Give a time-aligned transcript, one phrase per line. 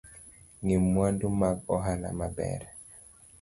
[0.61, 2.61] Ng’i mwandu mag ohala maber